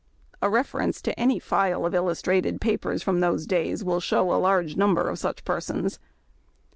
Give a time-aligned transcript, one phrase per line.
[0.41, 4.75] A reference to any file of illustrated papers of those days will show a large
[4.75, 5.99] number of such persons.